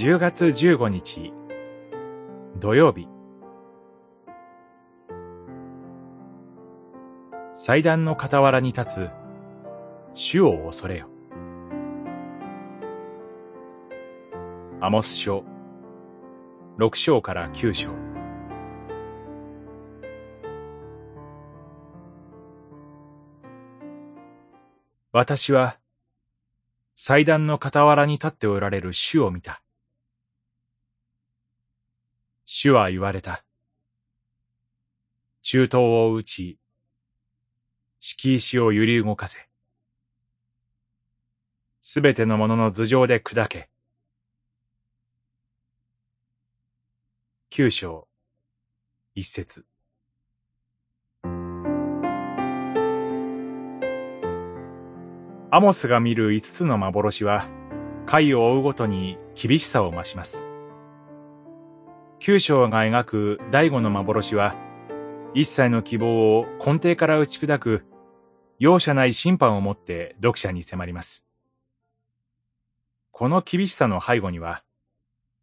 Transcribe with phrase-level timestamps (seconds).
[0.00, 1.34] 10月15日。
[2.58, 3.06] 土曜日。
[7.52, 9.10] 祭壇の傍らに立つ。
[10.14, 11.10] 主を恐れよ。
[14.80, 15.44] アモス書。
[16.78, 17.90] 六章から九章。
[25.12, 25.78] 私は
[26.94, 29.62] 祭壇の傍らに立っておられる主を見た。
[32.52, 33.44] 主は言われた。
[35.42, 36.58] 中東を打ち、
[38.00, 39.48] 敷石を揺り動かせ。
[41.80, 43.70] すべてのものの頭上で砕け。
[47.50, 48.08] 九章、
[49.14, 49.64] 一節。
[55.52, 57.46] アモスが見る五つの幻は、
[58.06, 60.49] 回を追うごとに厳しさを増します。
[62.22, 64.54] 九章が描く第五の幻は、
[65.32, 67.86] 一切の希望を根底から打ち砕く、
[68.58, 71.24] 容赦ない審判をもって読者に迫ります。
[73.10, 74.62] この厳しさの背後には、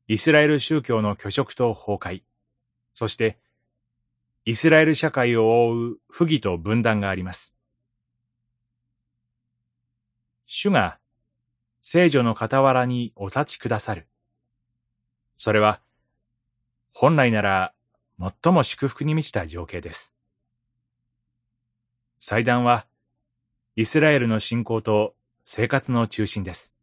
[0.07, 2.21] イスラエル宗教の虚飾と崩壊、
[2.93, 3.39] そして、
[4.45, 7.55] イスラエル社会を覆う不義と分断があります。
[10.45, 10.99] 主が
[11.81, 14.07] 聖女の傍らにお立ちくださる。
[15.37, 15.81] それは、
[16.99, 17.73] 本来なら
[18.19, 20.15] 最も祝福に満ちた情景です。
[22.17, 22.87] 祭壇は、
[23.75, 26.73] イスラエルの信仰と生活の中心です。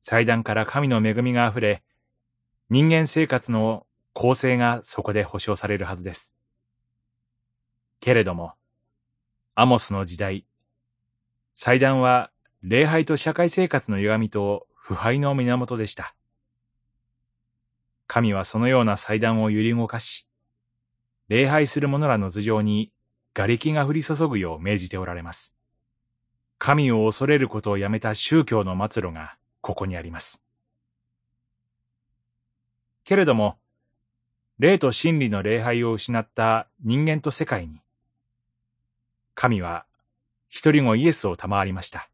[0.00, 1.82] 祭壇から神の恵みが溢れ、
[2.70, 6.34] 人間生活の公正がそこで保障されるはずです。
[8.00, 8.54] けれども、
[9.54, 10.46] アモスの時代、
[11.52, 12.30] 祭壇は
[12.62, 16.14] 礼拝と社会生活の歪みと腐敗の源でした。
[18.14, 20.28] 神はそのような祭壇を揺り動かし、
[21.26, 22.92] 礼拝する者らの頭上に
[23.32, 25.52] 瓦礫が降り注ぐよう命じておられます。
[26.58, 30.40] 神を恐れることをやめた宗教の末路がここにあります。
[33.02, 33.58] けれども、
[34.60, 37.80] 霊と真理の礼拝を失った人間と世界に、
[39.34, 39.86] 神は
[40.48, 42.08] 一人後イエスを賜りました。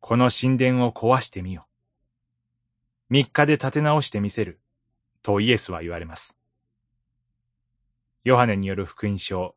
[0.00, 1.68] この神殿を壊してみよ。
[3.10, 4.60] 三日で建て直してみせる。
[5.22, 6.38] とイエスは言われます。
[8.22, 9.56] ヨハネによる福音書、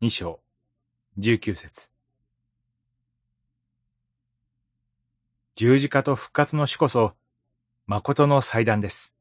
[0.00, 0.40] 二章、
[1.16, 1.92] 十九節。
[5.54, 7.12] 十字架と復活の主こそ、
[7.86, 9.14] 誠の祭壇です。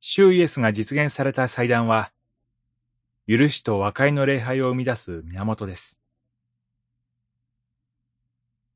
[0.00, 2.10] 主イエスが実現された祭壇は、
[3.28, 6.00] 許しと和解の礼拝を生み出す源です。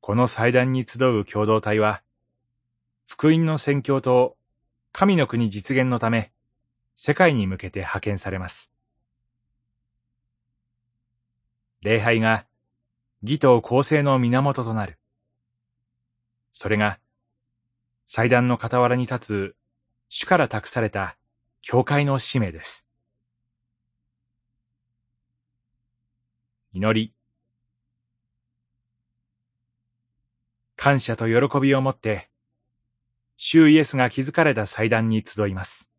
[0.01, 2.01] この祭壇に集う共同体は、
[3.07, 4.35] 福音の宣教と
[4.91, 6.31] 神の国実現のため、
[6.95, 8.71] 世界に向けて派遣されます。
[11.81, 12.45] 礼拝が
[13.21, 14.97] 義と公正の源となる。
[16.51, 16.99] それが、
[18.07, 19.55] 祭壇の傍らに立つ
[20.09, 21.15] 主から託された
[21.61, 22.87] 教会の使命です。
[26.73, 27.20] 祈り。
[30.83, 32.27] 感謝と喜びをもって、
[33.37, 35.90] 主イエスが築かれた祭壇に集います。